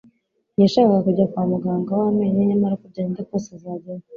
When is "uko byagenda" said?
2.75-3.27